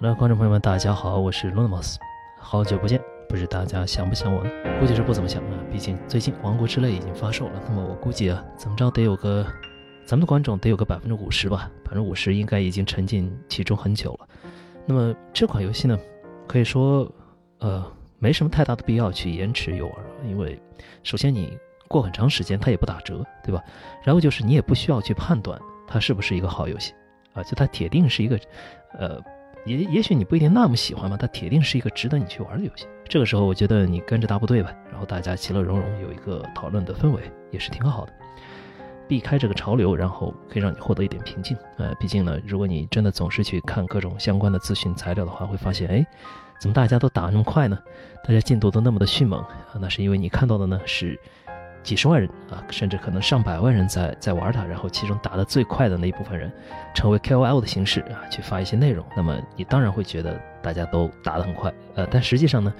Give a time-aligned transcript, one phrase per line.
[0.00, 1.96] 那观众朋友们，大家好，我是 Lunamus，
[2.36, 4.50] 好久不见，不知大家想不想我呢？
[4.80, 9.46] 估计是不怎么想啊，毕竟最近《王国之泪》已经发售了，那么我估计啊，怎么着得有个
[10.04, 14.28] 咱们的观众得有个百分之五十吧，百分之五十应该已经沉浸其中很久了。
[14.84, 15.96] 那么这款游戏呢，
[16.48, 17.10] 可以说
[17.60, 17.84] 呃
[18.18, 20.60] 没什么太大的必要去延迟游玩了，因为
[21.04, 21.56] 首先你
[21.86, 23.62] 过很长时间它也不打折，对吧？
[24.02, 26.92] 然后就是你也不需要去判断它是不是一个好游戏。
[27.32, 28.38] 啊，就它铁定是一个，
[28.96, 29.20] 呃，
[29.64, 32.86] 也也许你不一定那么喜欢嘛，它铁定是一个值得你去玩的游戏。
[33.08, 38.12] 这个时候，我觉得你跟着大部队吧，然后大家其乐融融，有一个讨论的氛围，也是挺好的。
[39.06, 41.56] 避开这个潮流，然后可以让你获得一点平静。
[41.76, 46.06] 呃，毕竟呢，如果你真的总是去看各种相关的资讯材料的话，会发现，哎，
[46.58, 47.78] 怎么大家都打那么快呢？
[48.26, 49.44] 大家进度都那么的迅猛，
[49.78, 51.18] 那是因为你看到的呢是。
[51.84, 56.50] 几十万人啊，甚至可能上百万人在在玩它，然后其中打得最快的那一部分人，
[56.94, 59.04] 成为 KOL 的形式啊，去发一些内容。
[59.14, 62.74] 那么你当然会觉得大家都打得很快，呃，但实际上呢，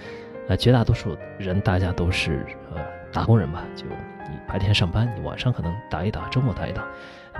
[0.48, 2.80] 呃，绝大多数人大家都是呃
[3.12, 6.83] 打工人吧，就你白天上班，你晚上可能打一打，周末打一打，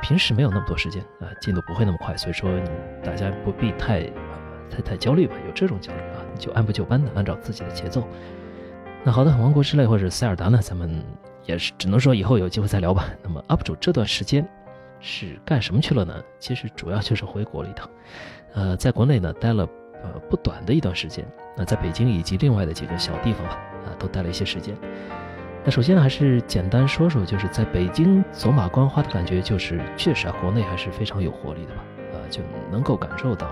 [0.03, 2.69] 平时没有那么多时间啊，进度不会那么快，所以说你
[3.03, 4.03] 大家不必太
[4.71, 8.06] 太太焦虑吧，有这种焦虑啊，你就按部就班的按照自己的节奏。
[9.03, 11.03] 那好的，王国之泪或者塞尔达呢，咱们。
[11.47, 13.09] 也是只能说以后有机会再聊吧。
[13.23, 14.47] 那么 UP 主这段时间
[15.00, 16.14] 是干什么去了呢？
[16.39, 17.91] 其实主要就是回国了一趟，
[18.55, 19.69] 呃，在国内呢待了
[20.03, 21.25] 呃不短的一段时间。
[21.56, 23.53] 那在北京以及另外的几个小地方吧，
[23.87, 24.75] 啊，都待了一些时间。
[25.65, 32.41] 那首先呢，还是简单说说，就是在北京走马观花的感觉，就是确实啊，国内还是非常有活力的吧，呃，就
[32.72, 33.48] 能够感受到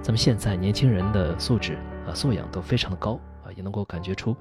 [0.00, 4.36] 咱们现在年轻人的素质啊素养都非常的高啊，也能够感觉出，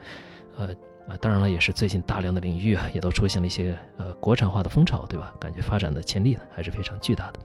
[0.57, 0.69] 呃。
[1.09, 5.33] 啊，当然了，也是最近大量的领域啊，也都出现了一些呃国产化的风潮，对吧？
[5.39, 7.39] 感觉发展的潜力呢还是非常巨大的。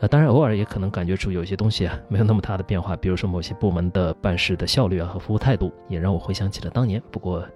[0.00, 7.00] 呃，当然偶尔也可能感觉出有些东西啊没有那么大的变化，比如说某些部门的办事的效率啊和服务态度，也让我回想起了当年。
[7.12, 7.46] 不过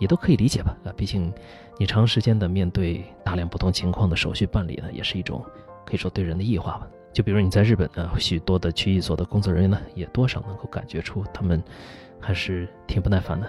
[0.00, 0.76] 也都可以理解吧？
[0.84, 1.32] 啊，毕竟
[1.78, 5.44] 你长时间的面对大量不同情况的手续办理呢，也是一种
[5.86, 6.88] 可以说对人的异化吧。
[7.12, 11.62] 就比如你在日本啊，许多的区域所的工作人员呢，也多少能够感觉出他们
[12.18, 13.46] 还是挺不耐烦的。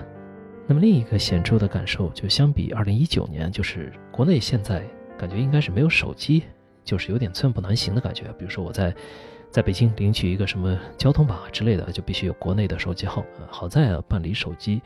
[0.66, 4.84] 那么另一个显著的感受，就相比二零一九年，就是国内现在
[5.18, 6.44] 感觉应该是没有手机，
[6.84, 8.24] 就是有点寸步难行的感觉。
[8.38, 8.96] 比如说我在
[9.52, 13.25] 在北京领取一个什么交通码之类的，就必须有国内的手机号。
[13.50, 14.81] 好在啊，办理手机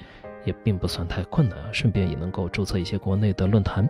[0.45, 3.87] 也并不算太困难，顺便也能够注册一些国内的论坛。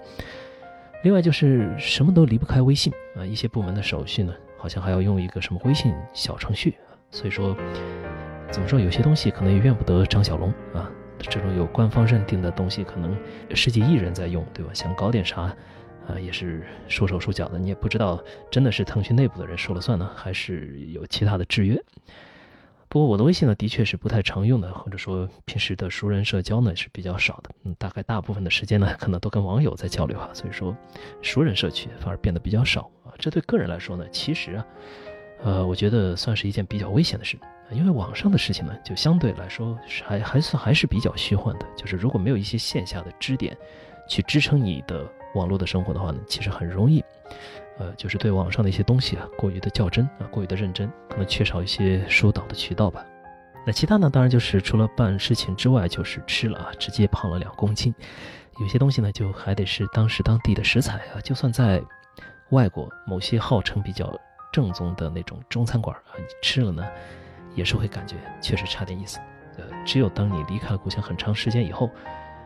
[1.04, 6.76] 另外就是什么都离不开微信啊，一些部门的手续呢，好像还要用一个什么微信小程序。
[7.12, 7.56] 所以说，
[8.52, 10.92] 怎么说，有些东西可能也怨不得张小龙啊。
[11.20, 13.18] 这种有官方认定的东西，可能
[13.54, 14.72] 十几亿人在用，对吧？
[14.74, 15.42] 想搞点啥，
[16.08, 17.58] 啊，也是束手束脚的。
[17.60, 21.82] 你也不知道，真的是腾讯内部的人说了算呢，还是有其他的制约。
[22.90, 27.50] 不过我的微信呢，的确是不太常用的，或者说平时的熟人社交呢是比较少的。
[27.66, 30.76] 嗯，大概大部分的时间呢，可能都跟网友在交流哈，所以说
[31.22, 33.12] 熟人社区反而变得比较少啊。
[33.20, 34.66] 这对个人来说呢，其实啊，
[35.44, 37.38] 呃，我觉得算是一件比较危险的事。
[37.72, 41.66] 因为网上的事情呢，就相对来说还还算还是比较虚幻的。
[41.76, 43.56] 就是如果没有一些线下的支点，
[44.08, 45.06] 去支撑你的
[45.36, 47.04] 网络的生活的话呢，其实很容易，
[47.78, 53.06] 呃，就是对网上的一些东西啊，过于的较真啊，过于的认真，可能缺少一些疏导的渠道吧。
[53.66, 57.94] 那其他呢，当然就是除了办事情之外，就是吃了啊，直接胖了两公斤。
[58.62, 61.84] 有些东西呢，就还得是当时当地的食材啊，就算在
[62.52, 64.18] 外国某些号称比较
[64.54, 66.88] 正宗的那种中餐馆啊，你吃了呢。
[67.58, 69.20] 也是会感觉确实差点意思，
[69.58, 71.90] 呃，只有当你离开了故乡很长时间以后，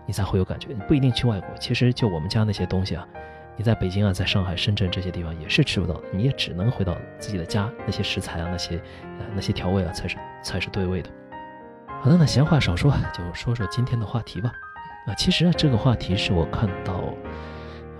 [0.05, 0.69] 你才会有感觉。
[0.69, 3.05] 你不一定去外国，其实就我们家那些东西啊，
[3.57, 6.03] 你在北京啊，在上海、深圳这些地方也是吃不到的。
[6.13, 8.77] 你也只能回到自己的家，那些食材啊，那些
[9.19, 11.09] 呃那些调味啊，才是才是对味的。
[12.01, 14.49] 好的，那闲话少说，就说说今天的话题吧。
[15.07, 17.13] 啊，其实啊，这个话题是我看到，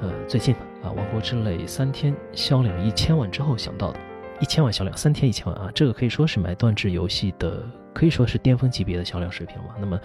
[0.02, 4.00] 呃，最近啊，《王国之泪》三天销量一千万之后想到的。
[4.42, 5.70] 一千万销量，三天一千万啊！
[5.74, 7.64] 这个可以说是买断制游戏的，
[7.94, 9.76] 可以说是巅峰级别的销量水平了。
[9.80, 10.00] 那么，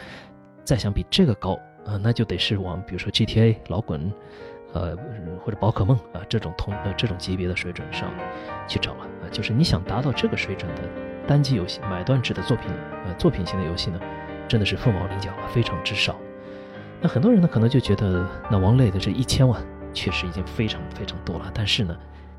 [0.63, 4.13] 再想比这个高啊，那就得是往比如说 GTA、老滚，
[4.75, 4.95] 呃，
[5.43, 8.13] 或者宝可梦啊这种同呃这种级别的水准上
[8.69, 9.25] 去找了啊。
[9.33, 10.83] 就是你想达到这个水准的
[11.27, 12.71] 单机游戏，买断制的作品，
[13.07, 13.99] 呃，作品型的游戏呢，
[14.47, 16.15] 真的是凤毛麟角啊，非常之少。
[17.01, 19.65] 那很多人呢，可能就觉得那王磊的这一千万
[19.95, 21.97] 确实已经非常非常多了，但是呢。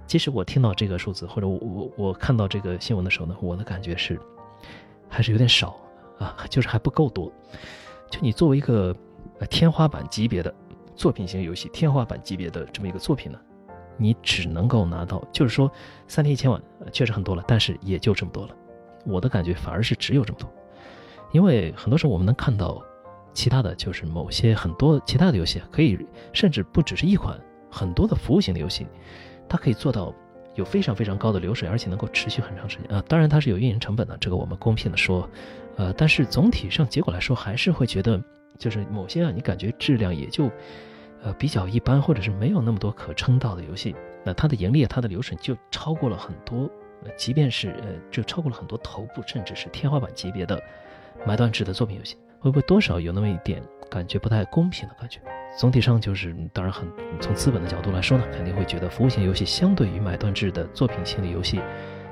[0.07, 4.19] 其实我听到这个数字，或者我我我看到这个新闻的时候呢，我的感觉是，
[5.09, 5.75] 还是有点少
[6.17, 7.31] 啊， 就是还不够多。
[8.09, 8.95] 就你作为一个
[9.39, 10.53] 呃天花板级别的
[10.95, 13.39] 作品型游戏，天花板级别的这么一个作品呢，
[13.97, 15.69] 你只能够拿到，就是说
[16.07, 16.61] 三天一千万
[16.93, 18.55] 确实很多了，但是也就这么多了。
[19.05, 20.49] 我的感觉反而是只有这么多，
[21.33, 22.81] 因为很多时候我们能看到
[23.33, 25.99] 其他的就是某些很多其他的游戏可以，
[26.31, 27.37] 甚至不只是一款，
[27.69, 28.87] 很多的服务型的游戏，
[29.49, 30.13] 它可以做到
[30.55, 33.03] 有非常非常高的流水，而且能够持续很长时间啊。
[33.07, 35.29] 当然它是有运营成本的，这个我们公平的说，
[35.75, 38.21] 呃，但是总体上结果来说，还是会觉得
[38.57, 40.49] 就是某些让你感觉质量也就
[41.23, 43.95] 呃比较一般，或者是没有那么多可称道的游戏，
[44.25, 46.69] 那它的盈利、它的流水就超过了很多。
[47.15, 50.61] 即便是呃，就超过了很多头部，甚至是天花板级别的
[51.25, 55.19] 买断制的作品游戏，会不会多少有那么一点感觉不太公平的感觉？
[55.57, 56.87] 总体上就是，当然很
[57.19, 61.59] 从资本的角度来说呢，肯定会觉得服务型游戏相对于买断制的作品型的游戏，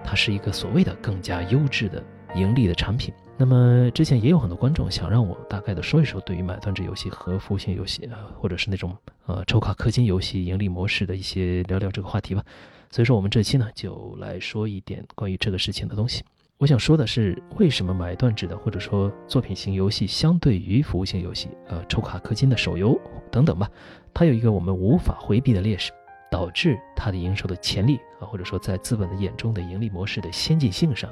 [0.04, 3.14] 它是一个所谓的更加优质的盈利的产品。
[3.38, 8.96] 那么之前也有很多观众想让我大概的说一说对于买断制游戏和服务型游戏，或者是那种
[9.26, 12.44] 呃抽卡氪金游戏盈利模式的一些聊聊这个话题吧。
[12.90, 16.24] 所以说，我们这期呢就来说一点关于这个事情的东西。
[16.58, 22.98] 我想说的是，为什么买断制的或者说作品型游戏相对于服务型游戏，呃，抽卡氪金的手游
[23.30, 23.70] 等等吧，
[24.14, 25.92] 它有一个我们无法回避的劣势，
[26.32, 31.12] 导致它的营收的潜力啊，或者说在资本的眼中的盈利模式的先进性上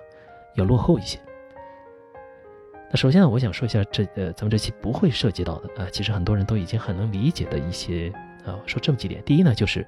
[0.55, 1.19] 要落后一些。
[2.89, 8.09] 那首先呢，我想说一下这呃，咱们这期不会涉及到的啊，其实很多人都已经很能理解的一些
[8.45, 9.21] 啊，说这么几点。
[9.25, 9.85] 第一呢，就是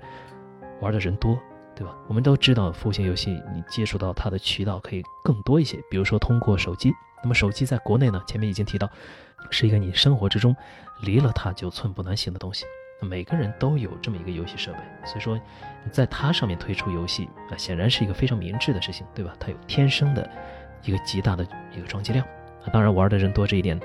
[0.82, 1.40] 玩的人多。
[1.76, 1.96] 对吧？
[2.08, 6.94] 我们都知道，服务型游戏你接触到它的渠道可以更多一些，比如说通过手机。
[7.22, 8.90] 那么手机在国内呢，前面已经提到，
[9.50, 10.56] 是一个你生活之中
[11.02, 12.66] 离了它就寸步难行的东西。
[13.02, 19.34] 每个人都有这么一个游戏设备，所以说你在它上面推出游戏啊，显然是一个非常明智的事情，对吧？
[19.40, 20.30] 它有天生的
[20.84, 21.46] 一个极大的
[21.76, 22.26] 一个装机量。
[22.72, 23.80] 当然，玩的人多这一点，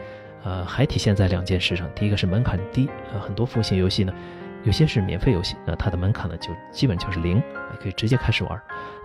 [0.45, 1.91] 呃，还体现在两件事上。
[1.95, 4.15] 第一个是门槛低，呃，很多服务型游戏呢。
[4.62, 7.43] 有些是免费游戏，那它的门槛呢就基本就是零，
[7.81, 8.53] 可以直接开始玩。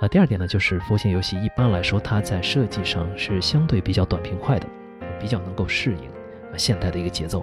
[0.02, 4.68] 啊，第二点呢就是服务型游戏一般来说它在设计上是相对比较短平快的，
[5.20, 6.10] 比较能够适应
[6.58, 7.40] 现代的一个节奏。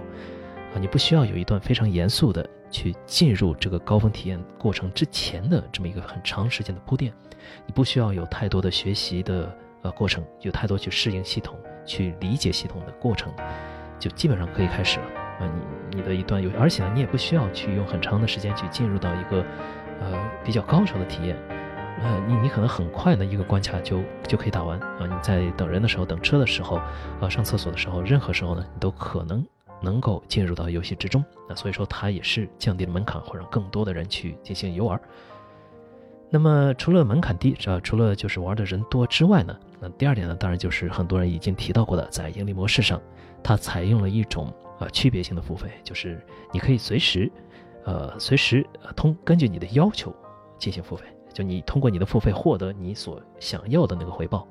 [0.75, 7.11] 啊，你不需要有一段非常严肃的去进入这个高峰体验过程之前的这么一个很长时间的铺垫，
[7.65, 11.55] 你不需要有太多的学习的呃过程，有太多去适应系统、
[11.85, 13.33] 去理解系统的过程，
[13.99, 15.22] 就基本上可以开始了。
[15.47, 19.45] 你你的一段游戏，而且呢，你也不需要去用很长的时间去进入到一个，
[19.99, 21.37] 呃，比较高潮的体验，
[22.01, 24.99] 呃，你你可能很快的一个关卡就就可以打完啊。
[25.01, 26.77] 你在等人的时候、等车的时候、
[27.21, 29.45] 啊上厕所的时候，任何时候呢，你都可能
[29.81, 31.23] 能够进入到游戏之中。
[31.47, 34.99] 那所以说，它也是降低了门槛，会让更多的人去进行游玩。
[36.29, 42.99] 那么除了门槛低，啊，除了就是玩的人多之外呢，那第二点呢，当然就是很多人已经提到过的，在盈利模式上，
[43.43, 44.51] 它采用了一种。
[44.83, 46.21] 呃，区别性的付费就是
[46.51, 47.31] 你可以随时，
[47.85, 48.65] 呃，随时
[48.97, 50.13] 通根据你的要求
[50.57, 54.45] 进行付费，就你通过你的付费获得你所想要的那个回报。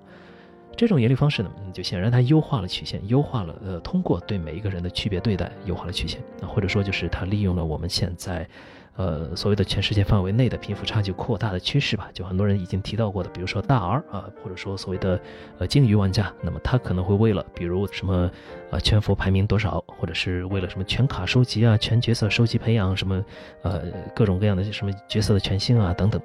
[0.76, 6.20] 这种盈利方式呢，就显然它优化了曲线，优化了呃，通过对每一个人的区别对待，优化了曲线。
[6.40, 8.48] 那或者说就是它利用了我们现在。
[8.94, 15.18] 呃，所谓的全世界范围内的贫富差距扩大的趋势吧，就很多人已经提到过的，比如说大 R 啊，或者说所谓的
[15.58, 18.30] 呃鲸鱼玩家，那么他可能会为了比如什么
[18.70, 23.24] 呃全服排名多少，或者是为了什么全卡收集啊、全角色收集培养什么
[23.62, 23.80] 呃
[24.14, 26.20] 各种各样的什么角色的全新啊等等，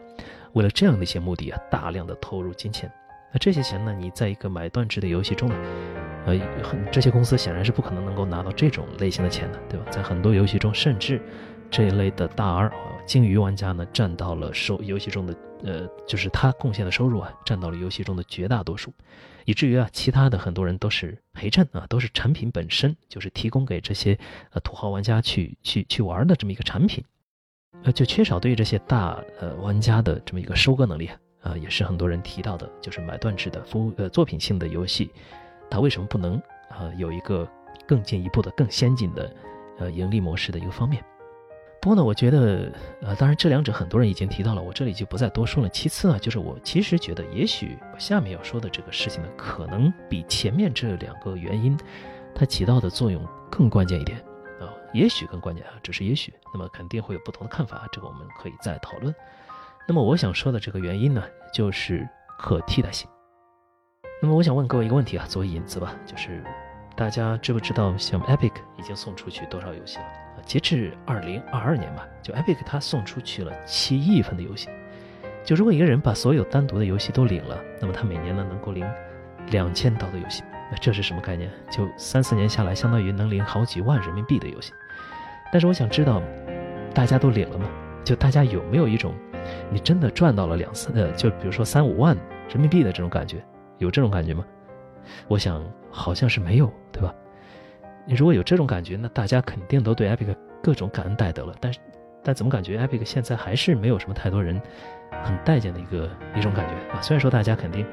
[0.51, 2.91] 为了这样的一些目的啊，大量的投入金钱。
[3.37, 5.55] 这些钱呢，你在一个买断制的游戏中呢，
[6.25, 9.85] 呃，很这些公司显然是不可能能够拿到这种类型的钱的，对吧？
[9.89, 11.21] 在很多游戏中，甚至。
[11.69, 12.71] 这一类的大 R
[13.05, 18.93] 鲸鱼玩家呢，占到了收游戏中的呃，就是他贡献的收入啊，占到了游戏中的绝大多数，
[19.43, 24.17] 以至于啊，其他的很多人都是陪衬啊，都是产品本身就是提供给这些
[24.51, 27.03] 呃土豪玩家去去去玩的这么一个产品，
[27.83, 31.17] 呃，就缺少对于这些大呃玩家的这么一个收割能力啊，
[31.47, 35.09] 啊也是很多人提到的，就是买断制的服务呃作品性的游戏，
[35.69, 36.35] 它为什么不能
[36.69, 37.47] 啊有一个
[37.87, 39.33] 更进一步的更先进的
[39.79, 41.03] 呃盈利模式的一个方面？
[41.79, 45.69] 不过呢，我觉得，呃，当然这两者很多人已经提到了，我这里就不再多说了。
[45.69, 51.77] 其次呢，就是我其实觉得，也许我下面要说的这个事情呢，可能比前面这两个原因，
[52.33, 54.17] 它起到的作用更关键一点
[54.59, 56.33] 啊，也许更关键啊，只是也许。
[56.51, 59.13] 那么肯定会有不同的看法，这个我们可以再讨论。
[59.87, 62.05] 那么我想说的这个原因呢，就是
[62.37, 63.09] 可替代性。
[64.21, 66.43] 那么我想问各位一个问题啊，作为引子吧，就是
[66.93, 70.43] 大家知不知道，像 Epic 已经送出去多少游戏了？
[70.45, 74.67] 截至二零二二年吧，就 Epic 它送出去了七亿份的游戏。
[75.45, 78.85] 就如果一个人把所有单独的游戏都领了，那么他每年呢能够领
[79.51, 80.43] 两千刀的游戏。
[80.69, 81.49] 那这是什么概念？
[81.71, 84.73] 就三四年下来，相当于能领好几万人民币的游戏。
[85.49, 86.21] 但是我想知道，
[86.93, 87.69] 大家都领了吗？
[88.03, 89.13] 就大家有没有一种，
[89.69, 92.15] 你真的赚到了两三呃，就比如说三五万
[92.49, 93.43] 人民币的这种感觉？
[93.77, 94.45] 有这种感觉吗？
[95.27, 97.13] 我想好像是没有，对吧？
[98.05, 101.53] 你如果有这种感觉，那大家肯定都对 Epic 各种感恩戴德了。
[101.59, 101.79] 但是，
[102.23, 104.61] 但怎么感觉 Epic 现在还是没有什么太多人
[105.23, 107.01] 很待见的一个一种感觉啊？
[107.01, 107.85] 虽然说大家肯定，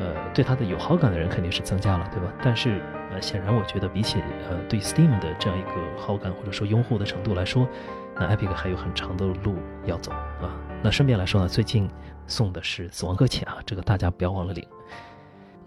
[0.00, 2.32] 呃，对它的有好感的人肯定是增加了，对吧？
[2.42, 2.80] 但是，
[3.12, 7.68] 呃，显然我觉得比起呃对 Steam 的这样一个好感或者说拥护的程度来说，
[8.14, 10.54] 那 Epic 还有很长的路要走啊。
[10.82, 11.90] 那顺便来说呢，最近
[12.26, 14.66] 送的是死亡搁浅啊，这个大家不要忘了领。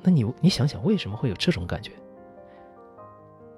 [0.01, 1.91] 那你你想想，为什么会有这种感觉？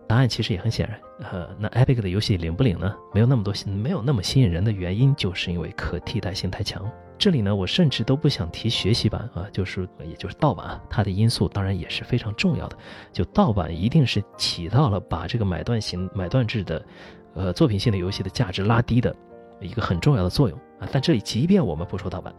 [0.05, 2.93] 答案其实也很显然，呃，那 Epic 的游戏领不领呢？
[3.13, 6.85] 没有那么多，没有那么吸引人的原因，就是因为可替代性太强。
[7.17, 12.77] 这里呢，我甚至都不想提学习版啊，就是也就是盗版啊，它的因素当然也是非常重要的。
[13.11, 16.85] 就盗版一定是起到了把这个买断型、买断制的，
[17.33, 19.15] 呃，作品性的游戏的价值拉低的
[19.61, 20.87] 一个很重要的作用啊。
[20.91, 22.33] 但这里即便我们不说盗版，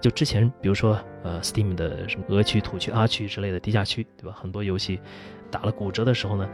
[0.00, 4.34] 就之前比如说呃，Steam 的什么俄区、土区、阿区之类的低价区，对吧？
[4.40, 4.98] 很多游戏
[5.50, 6.48] 打了骨折的时候呢。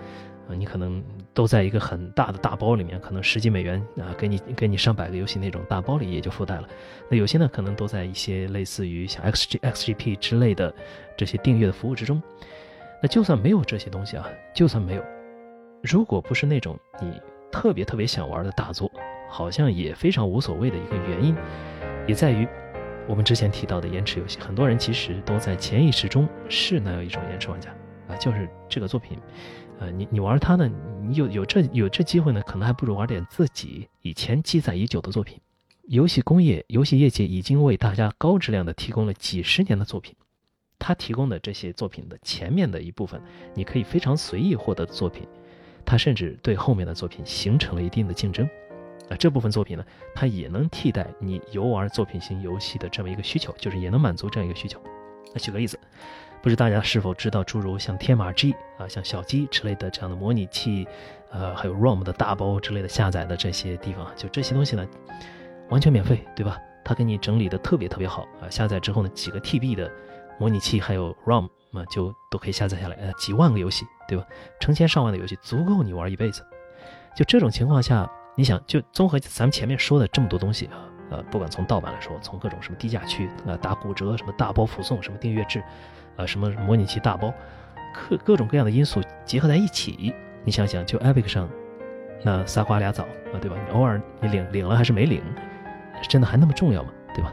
[0.49, 6.69] 啊，你可能都在一个很大的大包里面，可能十几美元啊，给你给你上百个游戏那种大包里也就附带了。
[7.11, 10.75] 那有些呢，可能都在一些类似于像 XG XGP 之类的
[11.17, 12.23] 这些订阅的服务之中。
[13.01, 15.05] 那就算没有这些东西啊，就算没有，
[15.83, 17.13] 如果不是那种你
[17.53, 18.91] 特别特别想玩的大作，
[19.31, 21.37] 好像也非常无所谓的一个原因，
[22.09, 22.49] 也在于
[23.07, 27.71] 我们之前提到的延迟游戏，很多人其实都在潜意识中是那样一种延迟玩家
[28.09, 29.17] 啊，就是这个作品。
[29.79, 30.69] 呃，你你玩它呢，
[31.03, 35.41] 你有有这有这机会呢，可能还不如玩点自己以前积攒已久的作品。
[35.85, 40.15] 游戏工业、游戏业界已经为大家高质量的提供了几十年的作品，
[40.79, 43.23] 它提供的这些作品的前面的一部分，
[43.55, 45.27] 你可以非常随意获得的作品，
[45.85, 48.47] 它甚至对后面的作品形成了一定的竞争。
[49.09, 54.83] 啊，这部分作品呢，它也能替代你游玩作品型游戏的这么一个需求，就是也能满足这样一个需求。
[55.33, 55.79] 那举个例子。
[56.43, 60.87] 不知大家是否知道，诸如像天马 G 啊、像小鸡之类的这样的模拟器，
[61.31, 64.87] 呃，还有 ROM 的大包之类的下载的这些地方，就这些东西呢，
[65.69, 66.59] 完全免费，对吧？
[66.85, 69.91] 它给你整理的特别特别好啊，下载之后呢，几个 TB 的
[70.39, 74.25] 模拟器还有 ROM 嘛，就都可以下载下来，呃，几万个游戏，对吧？
[74.59, 76.43] 成千上万的游戏，足够你玩一辈子。
[77.15, 85.63] 就这种情况下，你想，就综合咱们前面说的这么多东西啊，呃，不管从盗版来说，从各种什么低价区啊、打骨折、什么大包附送、什么订阅制。
[86.17, 87.33] 啊，什么模拟器大包，
[87.95, 90.13] 各各种各样的因素结合在一起，
[90.43, 91.49] 你想想，就 Epic 上，
[92.25, 93.57] 那仨瓜俩枣啊，对吧？
[93.65, 95.23] 你偶尔你领领了还是没领，
[96.09, 96.91] 真的还那么重要吗？
[97.15, 97.33] 对吧？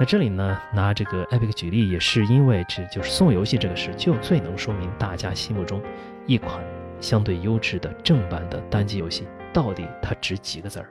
[0.00, 5.80] 那这里呢，拿这个 Epic 举例，也是因为这就是送游戏这个事，就最能说明大家心目中
[6.26, 6.60] 一款
[7.00, 10.90] 相对优质的正版的单机游戏到底它值几个子儿。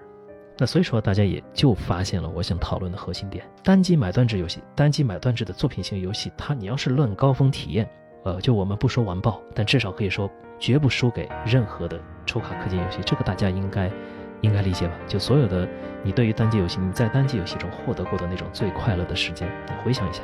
[0.57, 7.89] 那所以说，大家也就发现了我想讨论的核心点：单机买断制游戏，单机买断制的作品型游戏，它你要是论高峰体验，
[8.24, 13.00] 呃，就我们不说完爆，但至少可以说绝不输给任何的抽卡氪金游戏。
[13.05, 13.91] 这个大家应该
[14.39, 14.93] 应该理解吧？
[15.07, 15.67] 就所有的
[16.03, 20.24] 你对于单机游戏，你在单机游戏中获得过的那种最快乐的时间，你回想一下，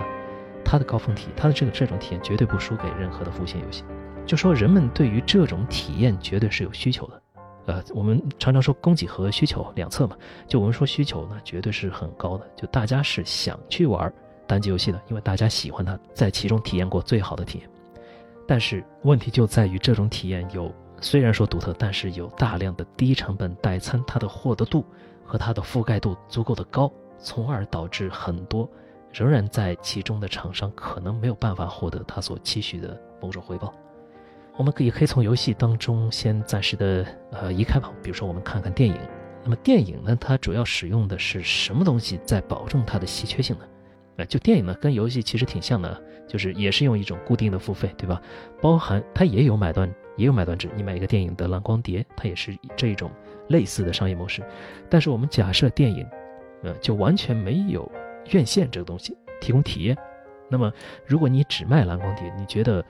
[0.63, 3.83] 它的高峰体，它的这个这种体验绝对不输给任何的服务性游戏。
[4.25, 7.21] 就说人们对于这种体验绝对是有需求的。
[7.65, 14.11] 呃，我们常常说供给和需求两侧嘛，就我们说需求呢，绝对是很高的，就大家是想去玩
[14.47, 17.69] 单机游戏的，因为大家喜欢它，在其中体验过最好的体验。
[18.47, 24.83] 但是问题就在于这种体验有虽然说独特，但是有大量的低成本代餐，它的获得度
[25.23, 28.69] 和它的覆盖度足够的高，从而导致很多
[29.11, 33.73] 仍然在其中的厂商可能没有办法获得他所期许的某种回报。
[34.57, 38.95] 我们可以可以从游戏当中先暂时的呃移开吧，比如说我们看看电影。
[39.43, 43.65] 那么电影呢，它主要使用的是什么东西在保证它的稀缺性呢？
[44.17, 48.21] 呃，就电影呢跟游戏其实挺像的，就是也是用一种固定的付费，对吧？
[48.61, 50.69] 包含它也有买断，也有买断制。
[50.75, 53.09] 你买一个电影的蓝光碟，它也是这一种
[53.47, 54.43] 类似的商业模式。
[54.89, 56.05] 但是我们假设电影，
[56.61, 57.91] 呃，就完全没有
[58.31, 59.97] 院线这个东西提供体验。
[60.49, 60.71] 那么
[61.07, 62.85] 如果你只卖蓝光碟，你觉得？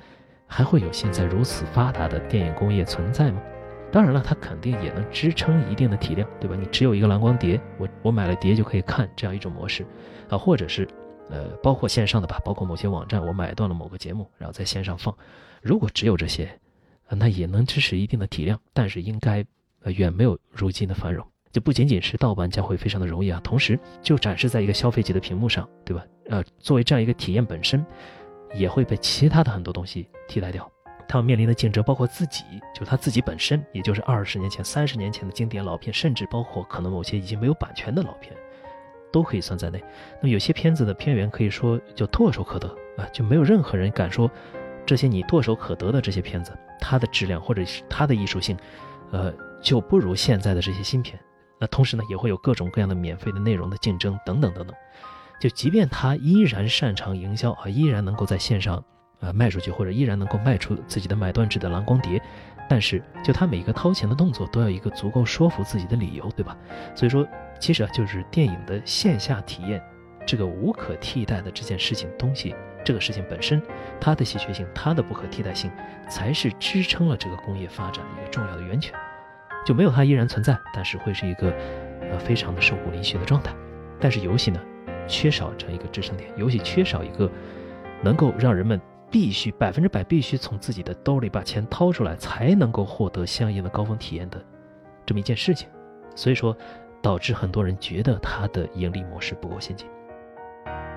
[0.53, 3.41] 还会有现在如此发达的电影工业存在吗？
[3.89, 6.57] 当然了，它肯定也能支撑一定的体量，对吧？
[6.59, 9.85] 你只有一个蓝光碟，我我买了碟就可以看这样一种模式，
[10.29, 10.85] 啊，或者是，
[11.29, 15.15] 呃，包括线上的吧，包括某些网站，我买断了某个节目，然后在线上放。
[15.61, 16.49] 如果只有这些，
[17.07, 19.45] 那也能支持一定的体量，但是应该，
[19.83, 21.25] 呃，远没有如今的繁荣。
[21.53, 26.03] 就不仅仅是盗版将会非常的容易啊，同时就展示在一个消费级的屏幕上，对吧？
[26.29, 27.85] 呃，作为这样一个体验本身。
[28.53, 30.69] 也会被其他的很多东西替代掉，
[31.07, 32.43] 他们面临的竞争包括自己，
[32.73, 38.35] 就他自己本身，也就是二十年前、三十年前的经典老片，甚至包括可能某些已经没有版权的老片，
[39.11, 39.83] 都可以算在内。
[40.21, 42.67] 那么有些片子的片源可以说就唾手可得
[42.97, 44.29] 啊，就没有任何人敢说
[44.85, 48.57] 这些你唾手可得的这些片子，它的质量或者是它的艺术性，
[49.11, 51.19] 呃，就不如现在的这些新片。
[51.59, 54.75] 那同时呢，也会有各种各样的免费的内容的竞争等等等等。
[55.41, 58.81] 就即便他依然擅长营销啊，依然能够在线上
[59.21, 62.21] 呃卖出去，或者依然能够卖出自己的买断制的蓝光碟，
[62.69, 66.55] 但是就他每一个掏钱的动作都要一个足够说服自己的理由，对吧？
[66.93, 67.27] 所以说，
[67.59, 69.81] 其实啊，就是电影的线下体验
[70.27, 72.55] 这个无可替代的这件事情东西。
[72.83, 73.61] 这个事情本身，
[73.99, 75.71] 它的稀缺性，它的不可替代性，
[76.07, 78.93] 才是支撑了这个工业发展的一个重要的源泉。
[79.65, 81.51] 就没有它依然存在，但是会是一个
[82.11, 83.53] 呃非常的瘦骨嶙峋的状态。
[83.99, 84.59] 但是游戏呢，
[85.11, 87.29] 缺少这样一个支撑点，游戏缺少一个
[88.01, 88.79] 能够让人们
[89.11, 94.41] 必须百分之百必须从自己的兜里把钱掏出来才能够获得相应的高峰体验的
[95.05, 95.67] 这么一件事情。
[96.15, 96.55] 所以说，
[97.01, 99.85] 导致很多人觉得它的盈利模式不够先进。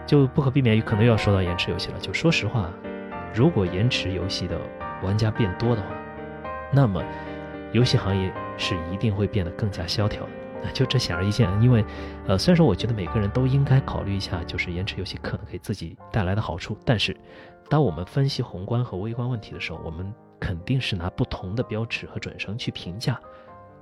[0.07, 1.99] 就不可避免可能又要说到延迟游戏了。
[1.99, 2.71] 就说实话，
[3.35, 4.61] 如果延迟游戏的
[5.03, 5.89] 玩家变多的话，
[6.73, 7.03] 那么
[7.73, 10.31] 游戏行业是一定会变得更加萧条的。
[10.73, 11.85] 就这显而易见，因为，
[12.27, 17.17] 呃，虽然说我觉得每个人都应该考虑一下，就是延迟游戏可能给自己带来的好处，但是，
[17.69, 23.19] 当我们分析宏观和微观问题的时候，我们肯定是拿不同的标尺和准绳去评价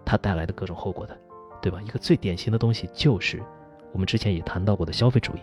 [0.05, 1.17] 它带来的各种后果的，
[1.61, 1.81] 对吧？
[1.83, 3.43] 一个最典型的东西就是
[3.93, 5.41] 我们之前也谈到过的消费主义。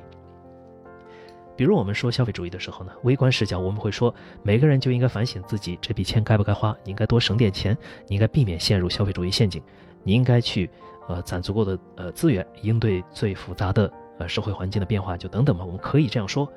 [1.55, 7.77] 比如我们说消费主义的时候呢，微观视角我们会说，每个人就应该反省自己这笔钱该不该花，你应该多省点钱，
[8.07, 9.61] 你应该避免陷入消费主义陷阱，
[10.03, 10.69] 你应该去
[11.09, 16.49] 呃攒足够的呃资源，应对最复杂的呃社会环境的变化，就等等嘛，我们可以这样说。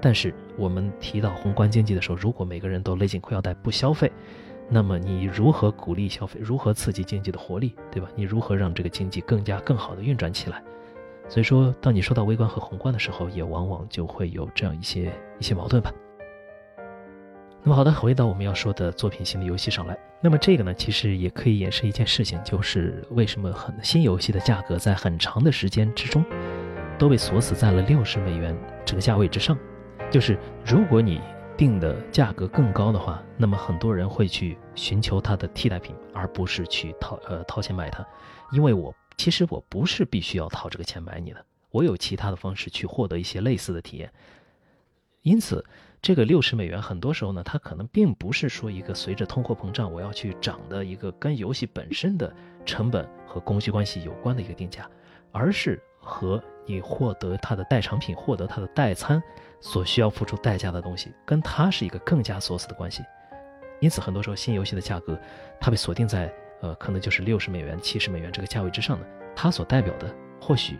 [0.00, 4.10] 但是我们提到宏观经济的时候，如果每个人都勒紧裤腰带不消费，
[4.68, 6.40] 那么你如何鼓励消费？
[6.42, 7.74] 如何刺激经济的活力？
[7.90, 8.08] 对吧？
[8.14, 10.62] 你如何让这个经济更加更好的运转起来？
[11.28, 15.92] 所以说，当你说到微观和宏观的时候，也往往就会有这样一些一些矛盾吧。
[17.62, 19.98] 那么好的，回到我们要说的作品型的游戏上来。
[20.20, 26.24] 那么这个呢，其实也可以演示一件事情，就是为什么很新游戏的价格在很长的时间之中
[26.98, 29.58] 都被锁死在了六十美元这个价位之上。
[30.10, 31.20] 就是如果你
[31.56, 38.06] 定的价格更高的话，那么很多人会去寻求它的替代品，而不是去掏呃掏钱买它，
[38.52, 38.94] 因为我。
[39.16, 44.12] 其实我不是必须要掏这个钱买你的，我有其他的方式去获得一些类似的体验。
[45.22, 45.64] 因此，
[46.00, 52.32] 这个六十美元很多时候呢，它可能并不是说一个随着通货膨胀我要去涨的一个跟游戏本身的
[52.64, 54.88] 成本和供需关系有关的一个定价，
[55.32, 59.22] 而是和你获得它的代偿品、获得它的代餐
[59.60, 63.02] 所需要付出代价的东西，跟它是一个更加锁死的关系。
[63.80, 65.18] 因此，很多时候新游戏的价格
[65.60, 66.32] 它被锁定在。
[66.60, 69.06] 呃，可能就是六十美元、七十美元这个价位之上的，
[69.36, 70.76] 它所代表的或许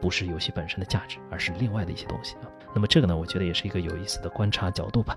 [0.00, 2.48] 不是游戏本身的价值，而是另外的一些东西啊。
[2.74, 5.16] 那么这个呢，我觉得也是一个有意思的观察角度吧。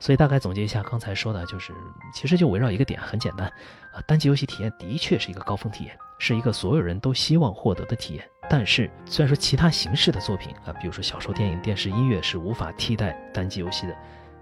[0.00, 1.72] 所以大概总结一下刚才说的，就是
[2.14, 3.48] 其实就围绕一个点，很简单
[3.92, 8.24] 啊，单机游戏体验的确是一个高峰体验，是一个所有人都希望获得的体验。
[8.48, 13.96] 但是虽然说其他形式的作品啊，比如说小说、电影、电视、音乐是无法替代单机游戏的，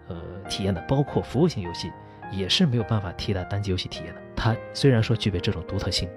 [0.09, 0.17] 呃，
[0.49, 1.91] 体验的，包括服务型游戏。
[2.33, 4.21] 也是没有办法替代单机游戏体验的。
[4.35, 6.11] 它虽然说具备这种独特性，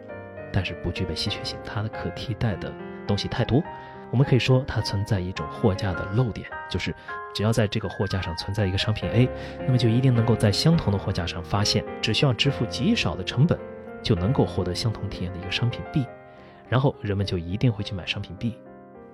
[0.52, 1.56] 但是不具备稀缺性。
[1.64, 2.74] 它的可替代的
[3.10, 3.62] 东西太多，
[4.12, 6.94] 我们可以说它存在一种货架的漏点，就是
[7.34, 9.28] 只要在这个货架上存在一个商品 A，
[9.66, 13.60] 那么就一定能够在相同的货架上发现，只需要支付极少的成本
[14.04, 16.06] 就能够获得相同体验的一个商品 B，
[16.70, 18.56] 然后人们就一定会去买商品 B。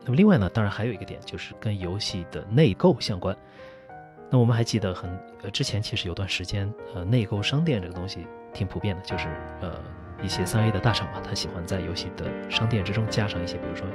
[0.04, 3.36] 那么另外呢，当然还有一个点就是跟游戏的内购相关。
[4.30, 5.10] 那我们还记得很
[5.44, 9.28] 呃，之前其实有段时间，呃，内购商店这个东西挺普遍的，就是
[9.62, 9.74] 呃
[10.22, 13.86] 一些三 A 的大厂嘛，他喜欢在游戏的商店之中加上一些，比如说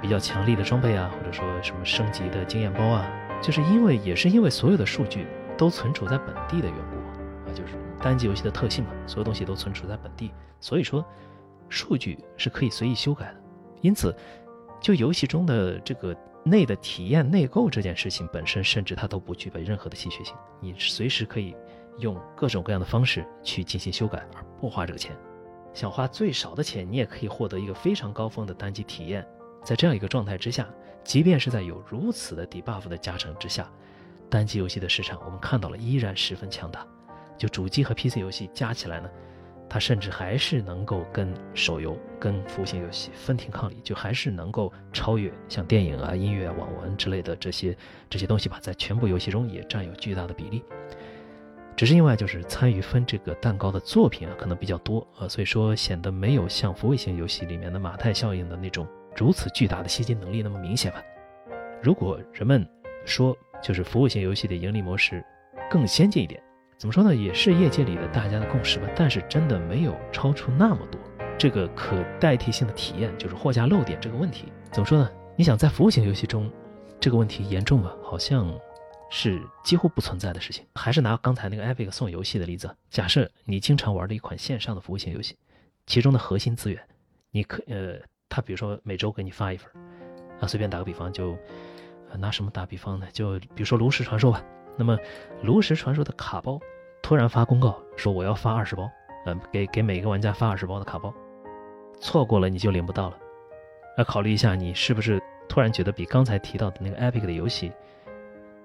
[0.00, 3.08] 比较强力的装备啊，或者说什么升级的经验包啊，
[3.42, 5.26] 就是因为也是因为所有的数据
[5.56, 6.96] 都存储在本地的缘故
[7.50, 11.04] 啊，就是单机游戏的特性嘛，所有东西都存储在本地，所以说
[11.68, 13.36] 数据是可以随意修改的，
[13.80, 14.14] 因此
[14.80, 16.16] 就游戏中的这个。
[16.44, 20.34] 内的体验内购这件事情本身，甚至它都不具备任何的稀缺性。
[20.60, 21.54] 你随时可以
[21.98, 25.14] 用各种各样的方式去进行修改，而不花这个钱。
[25.78, 29.24] 想花最少的钱，你也可以获得一个非常高峰的单机体验。
[29.62, 30.68] 在这样一个状态之下，
[31.04, 33.70] 即便是在有如此的 debuff 的加成之下，
[34.28, 36.84] 单机游戏的市场我们看到了依然十分强大。
[37.36, 39.08] 就主机和 PC 游戏加起来呢？
[39.70, 47.76] 它甚至还是能够跟手游、跟服务型游戏分庭抗礼，就还是能够超越像电影啊、音乐、啊网文之类的这些
[48.10, 50.64] 这些东西吧，在全部游戏中也占有巨大的比例。
[51.78, 61.00] 只是因为就是参与分这个蛋糕的作品啊，可能比较多啊，所以说显得没有像服务型游戏里面的马太效应的那种如此巨大的吸金能力那么明显吧。
[61.80, 62.68] 如果人们
[63.04, 65.24] 说就是服务型游戏的盈利模式
[65.70, 66.42] 更先进一点。
[66.76, 67.14] 怎么说呢？
[67.14, 68.88] 也是业界里的大家的共识吧。
[68.96, 71.00] 但是真的没有超出那么多。
[71.38, 75.08] 这个可代替性的体验，就是货架漏点这个问题，怎么说呢？
[75.36, 76.50] 你想在服务型游戏中，
[76.98, 77.92] 这个问题严重吗？
[78.02, 78.52] 好像
[79.10, 80.64] 是几乎不存在的事情。
[80.74, 85.36] 还是拿刚才那个 Epic 送游戏的例子，假设你经常玩的一款线上的服务型游戏，
[85.86, 86.82] 其中的核心资源，
[87.30, 89.70] 你可呃，他比如说每周给你发一份，
[90.40, 91.36] 啊，随便打个比方，就
[92.16, 93.06] 拿什么打比方呢？
[93.12, 94.42] 就比如说炉石传说吧。
[94.76, 94.96] 那么，
[95.42, 96.60] 炉石传说的卡包
[97.02, 98.88] 突然发公告说我要发二十包，
[99.26, 101.12] 嗯，给给每个玩家发二十包的卡包，
[102.00, 103.18] 错过了你就领不到了。
[103.96, 107.72] 要考虑一下，你是不是突然觉得比刚才提到的那个 Epic 的游戏，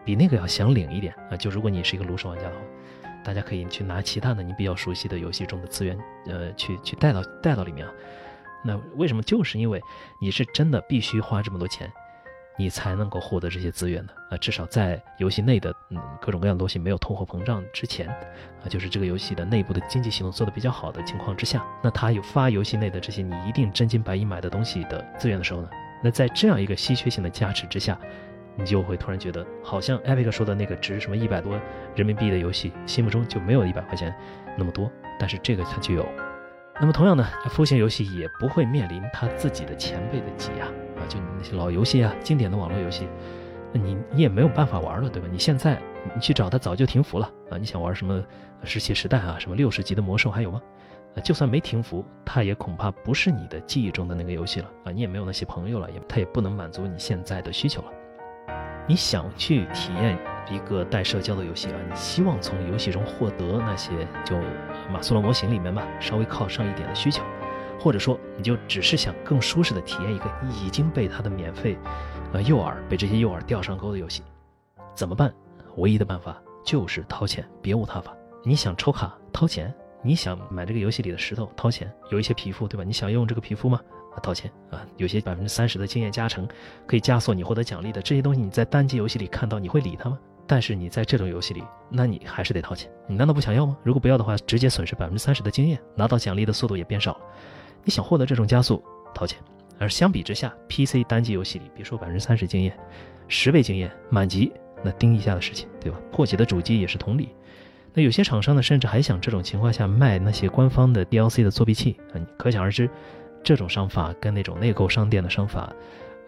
[0.06, 1.38] 比那个要想领一点啊？
[1.38, 2.62] 就如果你是一个炉石玩家的话，
[3.24, 7.94] 大家可以去拿其他的你比较熟悉的游戏中的资源，呃，去去带到带到里面啊。
[8.64, 9.22] 那为什么？
[9.24, 9.82] 就是因为
[10.20, 11.92] 你是真的必须花这么多钱。
[12.56, 25.70] 你才能够获得这些资源的啊，至少在游戏内的嗯各种各样的东西没有通货膨胀之前，啊，就是这个游戏的内部的经济系统做得比较好的情况之下，那它有发游戏内的这些你一定真金白银买的东西的资源的时候呢，
[26.04, 28.00] 那在这样一个稀缺性的加持之下，
[28.56, 31.60] 你就会突然觉得好像 Epic 说的那个值什么一百多
[31.96, 34.14] 人民币的游戏，心目中就没有一百块钱
[34.58, 36.06] 那么多，但是这个它就有。
[36.80, 41.06] 那么同样呢，服务型游戏也不会面临它自己的前辈的挤压啊。
[41.08, 43.08] 就你那些老游戏啊，经典的网络游戏，
[43.72, 45.28] 那你你也没有办法玩了，对吧？
[45.32, 45.80] 你现在
[46.16, 47.58] 你去找它早就停服了啊！
[47.58, 48.24] 你想玩什么
[48.64, 50.62] 石器时代啊，什么六十级的魔兽还有吗？
[51.16, 54.92] 啊，就算没停服，它也恐怕不是你的记忆中的那个游戏了啊！
[54.92, 57.88] 你也没有那些朋友了，也它也不能满足你现在的需求了。
[58.88, 60.18] 你想去体验
[60.52, 61.76] 一个带社交的游戏啊？
[61.90, 63.92] 你希望从游戏中获得那些
[64.26, 64.38] 就
[64.92, 67.24] 马斯洛模型里面吧，稍微靠上一点的需求。
[67.80, 71.78] 或者说，你就只是想更舒适的体验一个已经被它的免费，
[72.32, 74.24] 呃诱饵被这些诱饵钓上钩的游戏，
[74.96, 75.34] 怎么办？
[75.78, 78.16] 唯一的办法就是掏钱，别无他法。
[78.44, 82.84] 你想抽卡掏钱，你想买这个游戏里的石头掏钱，有一些皮肤对吧？
[82.86, 83.80] 你想用这个皮肤吗？
[84.16, 86.48] 啊，掏钱啊，有些百分之三十的经验加成
[86.86, 90.20] 可以加速你获得奖励的这些东西，你在单机游戏里看到，你会理他吗？
[90.46, 92.92] 但是你在这种游戏里，那你还是得掏钱。
[93.08, 93.78] 你难道不想要吗？
[93.82, 97.20] 如果不要的话，直接损失百分之三十的经验，拿到奖励的速度也变少了。
[97.84, 98.84] 你想获得这种加速，
[99.16, 99.40] 掏钱；
[99.80, 102.78] 而相比之下，PC 单机游戏里，别说百分之三十经验，
[103.30, 104.52] 十倍经验满级，
[104.84, 105.98] 那叮一下的事情，对吧？
[106.12, 107.30] 破解的主机也是同理。
[107.94, 112.90] 那有些厂商呢，甚至还想这种情况下卖那些官方的 DLC 的作弊器啊，可想而知，
[113.44, 115.74] 这种商法跟那种内购商店的商法，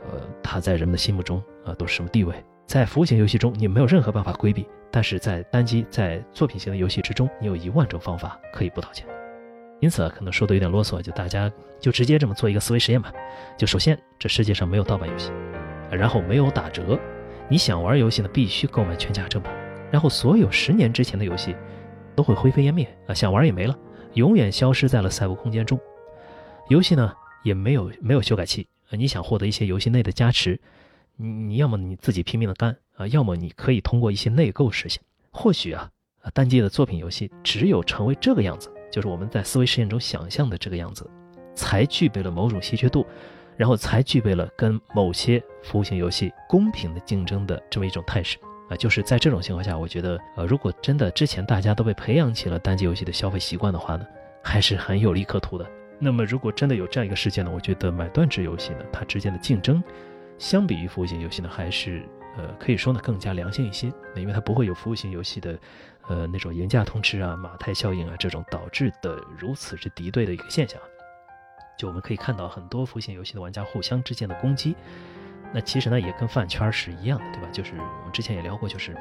[0.01, 2.35] 呃，它在人们的心目中啊都是什么地位？
[2.67, 9.07] 在服务型游戏中，你没有任何办法规避；但是在单机、在作品型的游戏之中，你有一万种方法可以不掏钱。
[9.81, 13.13] 因此啊，可能说的有点啰嗦，就大家就直接这么做一个思维实验吧。
[13.57, 15.31] 就首先，这世界上没有盗版游戏，
[15.91, 16.99] 然后没有打折，
[17.47, 19.53] 你想玩游戏呢，必须购买全价正版。
[19.91, 21.55] 然后所有十年之前的游戏
[22.15, 23.77] 都会灰飞烟灭啊，想玩也没了，
[24.13, 25.79] 永远消失在了赛博空间中。
[26.67, 30.59] 游戏呢也没有没有修改器啊，你想获得一些游戏内的加持，
[31.15, 35.01] 你你要么你自己拼命的干啊，要么你可以通过一些内购实现。
[35.31, 35.91] 或许啊，
[36.33, 38.71] 单机的作品游戏只有成为这个样子。
[38.91, 41.09] 就是我们在思维实验中想象的这个样子，
[41.53, 43.05] 才具备了某种稀缺度，
[43.57, 48.37] 然后才具备了跟某些服务型游戏公平的竞争的这么一种态势
[48.69, 48.77] 啊。
[48.77, 54.05] 就是在这种情况下，我觉得，呃，如果真的之前大家都被培养起了单机游戏的消费习惯的话呢，
[54.41, 55.69] 还是很有利可图的。
[55.99, 59.83] 那么，如果真的有这样一个事件呢，我觉得买断制游戏呢，它之间的竞争，
[60.37, 62.03] 相比于服务型游戏呢，还是
[62.37, 65.57] 呃，可以说呢更加良性一些，因为它不会有服务型游戏的。
[66.07, 70.79] 呃，那种赢价通吃啊、马太效应啊，这种导致的如此之敌对的一个现象，
[71.79, 74.75] 就我们可以看到很多服务型游戏的玩家互相之间的攻击，
[75.51, 77.49] 那其实呢也跟饭圈是一样的，对吧？
[77.51, 78.95] 就是我们之前也聊过，就是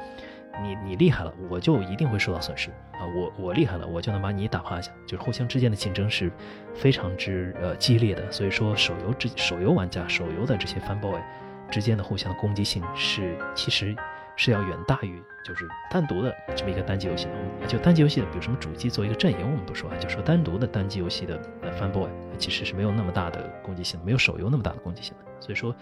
[0.61, 6.31] 你你厉害了，我就一定会受到损失啊，我我厉害了，我就能把你打趴下，就是互相之间的竞争是
[6.73, 8.31] 非常之呃激烈的。
[8.31, 11.21] 所以说，手游之手游玩家、手游的这些 fanboy
[11.69, 13.95] 之间的互相的攻击性是其实。
[14.37, 21.39] 是要远大于就是单独的这么一个单机游戏的，就单机游戏的，比如什么主机做一个阵营，我们不说啊，就说单独的单机游戏的
[21.79, 25.73] fanboy，其实是没有那么大的攻击性，没有手游那么大的攻击性的，所以说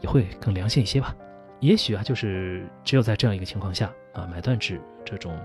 [0.00, 1.14] 也会更良性一些吧。
[1.60, 5.38] 也许啊，就是只有在这样一个情况下啊，买断制这种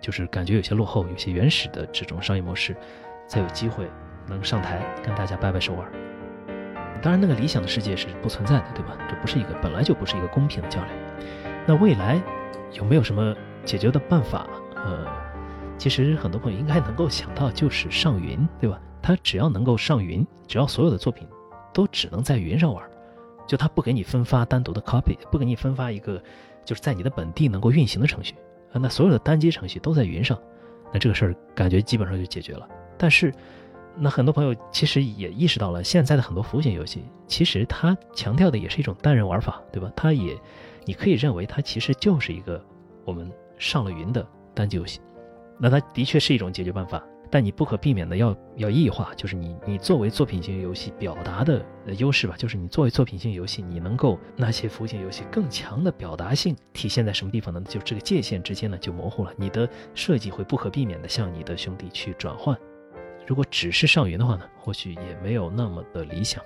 [0.00, 2.76] 就是感觉有些落后、有些原始的这种商业模式，
[3.26, 3.90] 才有机会
[4.28, 5.90] 能上台跟大家掰掰手腕。
[7.02, 8.96] 当然，那个理想的世界是不存在的，对吧？
[9.08, 10.90] 这不是一个本来就不是一个公平的较量。
[11.66, 12.20] 那未来
[12.72, 14.48] 有没有什么解决的办法？
[14.76, 15.06] 呃，
[15.76, 18.80] 其实很多朋友应该能够想到，就是上云，对吧？
[19.02, 21.28] 它只要能够上云，只要所有的作品
[21.72, 22.84] 都只能在云上玩，
[23.48, 26.22] 就它不给你分发单独的 copy，不给你分发一个
[26.64, 28.34] 就是在你的本地能够运行的程序，
[28.72, 30.38] 啊那所有的单机程序都在云上，
[30.92, 32.68] 那这个事儿感觉基本上就解决了。
[32.98, 33.32] 但是，
[33.96, 39.90] 那很多朋友其实也意识到了，现在的很多服务型游戏，其实它强调的也是一种单人玩法，对吧？
[39.96, 40.36] 它也，
[40.84, 42.62] 你可以认为它其实就是一个
[43.04, 45.00] 我们上了云的单机游戏。
[45.58, 47.02] 那它的确是一种解决办法。
[47.30, 51.64] 但你不可避免的要要异化，就是你你作为作品型游戏表达的
[51.98, 57.60] 优势吧，就是你作为作品型游戏，你能够那些服务型游戏更强的表达性体现在什么地方呢？
[57.68, 62.56] 就这个界限之间呢就模糊了，你的设计会不可避免的向你的兄弟去转换。
[63.26, 66.42] 如果只是上云的话呢，或许也没有那么的理想，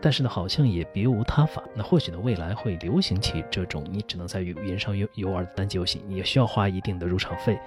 [0.00, 1.62] 但是呢好像也别无他法。
[1.74, 7.58] 那或许呢未来会流行起这种你只能在云上游游玩的单机游戏，你也需要花一定的入场费。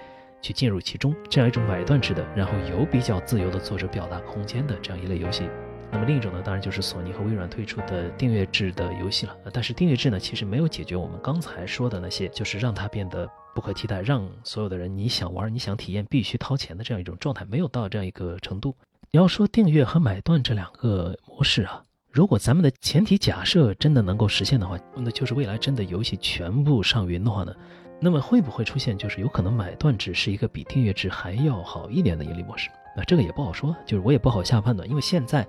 [0.44, 5.50] 去进入其中这样一种买断制的，然后有比较自由的作者表达空间的这样一类游戏。
[5.90, 9.36] 那么另一种呢，当然就是索尼和微软推出的订阅制的游戏了。
[9.54, 18.76] 但是订阅制呢，其实没有解决我们刚才说的那些，就是让它变得不可替代，让所有的人你想玩、你想体验必须掏钱的这样一种状态，没有到这样一个程度。
[19.12, 27.56] 你要说订阅和买断这两个模式啊，如果咱们的前提假设真的能够实现的话，那就是未来真的游戏全部上云的话呢？
[28.04, 32.70] 那么会不会出现，就是有可能买断制是一个比订阅制还要好一点的盈利模式？
[32.98, 35.48] 那这个也不好说，就是我也不好下判断，因为现在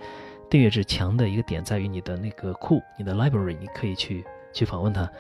[0.49, 5.11] 订阅制强的一个点在于你的那个库，你的 library，你可以去去访问它。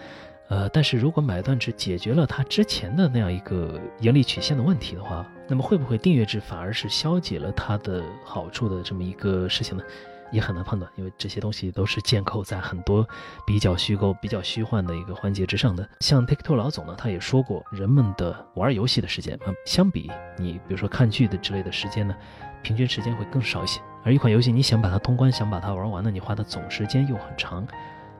[0.48, 9.82] 呃，但是如果买断制解决了它之前的那样一个盈利曲线的问题的话，那么会不会订阅制反而是消解了它的好处的这么一个事情呢？
[10.32, 13.06] 也很难判断，因为这些东西都是建构在很多
[13.46, 15.88] 比较虚构、比较虚幻的一个环节之上的。
[16.00, 22.14] 像 Take Two 老总呢，他也说过，人们的玩游戏的时间啊，相比你比如说看剧的之类的时间呢，
[22.62, 23.80] 平均时间会更少一些。
[24.02, 27.66] 而一款游戏你想把它通关、想把它玩完呢，你花的总时间又很长，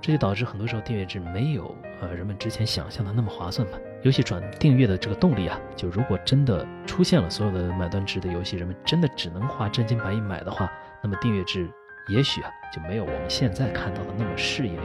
[0.01, 3.79] 这就导致很多时候订阅制没有呃人们之前想象的那么划算吧。
[4.03, 10.71] 游戏转订阅的这个动力啊，就如果真的出现了所有的买断制的游戏，人们真的只能花真金白银买的话，
[11.03, 11.71] 那么订阅制。
[12.09, 14.79] 也许啊，就没有我们现在看到的那么适应于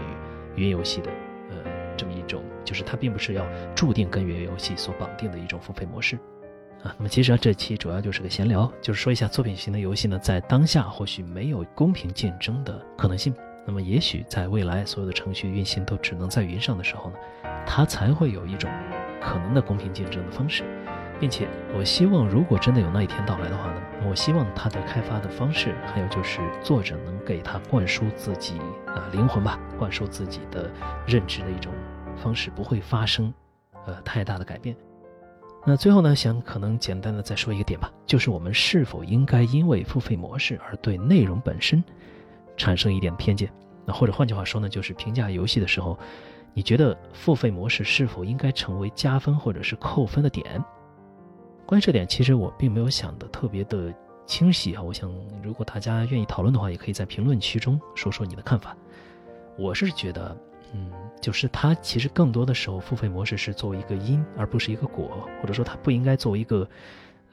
[0.56, 1.12] 云游戏的，
[1.50, 1.56] 呃，
[1.98, 6.16] 这么一种，就是它并不是要注定跟云游戏所绑定的一种付费模式，
[6.82, 13.36] 啊，那么其实啊，这期主要就是个闲聊，就是说一下作品型的游戏呢，在当下或许没有公平竞争的可能性，
[13.68, 17.18] 那么也许在未来所有的程序运行都只能在云上的时候呢，
[17.66, 18.72] 它才会有一种
[19.20, 20.64] 可能的公平竞争的方式。
[21.20, 30.72] 并且，我希望如果真的有那一天到来的话呢，我希望它的开发的方式，还有就是作者能给他灌输自己啊灵魂吧，灌输自己的
[31.06, 31.74] 认知的一种
[32.16, 33.34] 方式，不会发生
[33.86, 34.76] 呃太大的改变。
[35.66, 41.84] 那最后呢，想可能简单的再说一个点吧，就是我们是否应该因为付费模式而对内容本身
[42.56, 43.52] 产生一点偏见？
[43.86, 46.00] 那或者换句话说呢，就是评价游戏的时候，
[46.54, 50.64] 你觉得付费模式是否应该成为加分或者是扣分的点？
[51.70, 53.94] 关于这点，其实我并没有想的特别的
[54.26, 54.82] 清晰啊。
[54.82, 55.08] 我想，
[55.44, 58.76] 如果大家愿意讨论的话，也可以在评论区中说说你的看法。
[59.56, 60.36] 我是觉得，
[60.74, 66.68] 嗯，就是它其实更多的时候，付费模式是作为一个因，而不是一个果，或者说它不应该作为一个，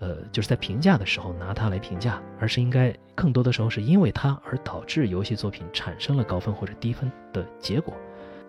[0.00, 7.96] 呃，就是在评价的时候拿它来评价，而是应该更多的时候是因为它而导致游戏作品产生了高分或者低分的结果。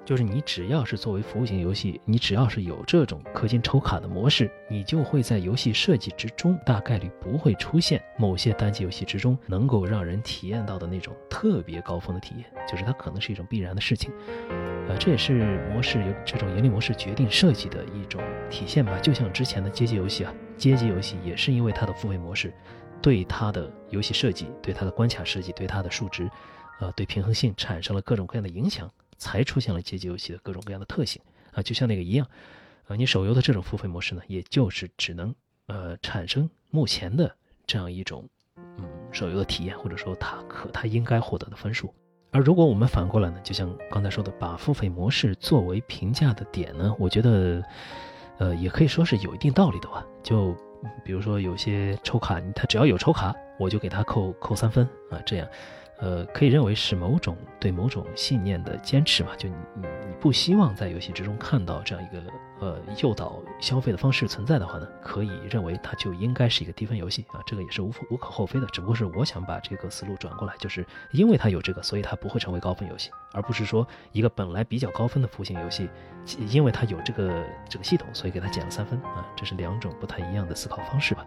[0.08, 14.10] 就是你只要是作为服务型游戏，你只要是有这种氪金抽卡的模式，你就会在游戏设计之中大概率不会出现某些单机游戏之中能够让人体验到的那种特别高峰的体验，就是它可能是一种必然的事情。
[14.88, 18.98] 呃，这也是模式有这种盈利模式决定设计的一种体现吧。
[19.00, 22.54] 就像之前的街机游戏啊，街机游戏也是因为它的付费模式，
[23.02, 26.32] 对它的游戏设计、对它的关卡设计、对它的数值，
[26.80, 28.90] 呃，对平衡性产生了各种各样的影响。
[29.18, 31.22] 才出现了街机游戏的各种各样的特性
[31.54, 32.28] 啊，就像那个一样，
[32.88, 35.34] 啊，你手游的这种付费模式呢，也就是只能
[35.68, 41.94] 呃产生目前的这样一种嗯手游的体验，或者说它可它应该获得的分数。
[42.32, 47.64] 而如果我们反过来呢，就像刚才说的，把付费模式作为评价的点呢，我觉得
[48.38, 50.06] 呃也可以说是有一定道理的吧。
[50.22, 50.56] 就
[51.04, 55.48] 比如说有些抽卡，它只要有抽卡，我就给它扣扣三分啊，这样。
[56.00, 59.36] 呃，可以认为是某种对某种信念的坚持嘛？
[59.36, 62.22] 就你你你不希望在游戏之中看到这样一个
[62.60, 68.68] 呃诱导消费的方式存在的话呢，可以认为它就应该是一个低分游戏啊，这个也是无无可厚非的。
[68.68, 75.90] 只不过是我想把这个思路转过来，就是因为它有这个，所以它不会成为高分游戏，而不是说一个本来比较高分的服务型游戏，
[76.48, 81.26] 因为它有这个这个系统，所以给它减了三分啊，这是两种不太一样的思考方式吧。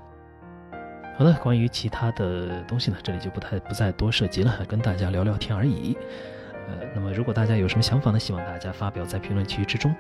[1.21, 5.95] 好的，关于其他的东西呢，这里就不太不再多涉及了， 跟大家聊聊天而已。
[6.67, 9.95] 呃，那么如果大家有什么想法呢，希望大家发表在评论区之中。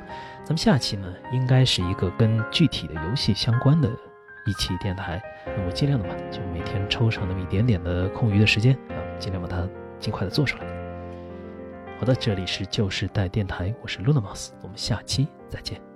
[0.45, 3.91] 咱们下期呢，应该是一个跟具体的游戏相关的
[4.47, 5.23] 一期电台。
[5.45, 10.65] 那我尽量的吧，就每天抽上那么一点点的空余的时间啊，尽量把它尽快的做出来。
[11.99, 15.90] 好的，这里是旧时代电台，我是 Luna Mouse，我们下期再见。